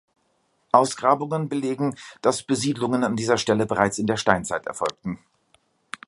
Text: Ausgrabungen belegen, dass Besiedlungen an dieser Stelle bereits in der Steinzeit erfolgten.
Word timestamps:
Ausgrabungen 0.71 1.47
belegen, 1.47 1.95
dass 2.23 2.41
Besiedlungen 2.41 3.03
an 3.03 3.15
dieser 3.15 3.37
Stelle 3.37 3.67
bereits 3.67 3.99
in 3.99 4.07
der 4.07 4.17
Steinzeit 4.17 4.65
erfolgten. 4.65 5.19